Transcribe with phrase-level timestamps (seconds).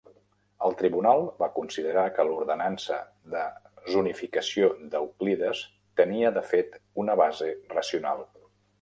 [0.67, 2.97] El Tribunal va considerar que l'ordenança
[3.35, 3.45] de
[3.97, 5.65] zonificació d'Euclides
[6.03, 8.31] tenia de fet una base racional.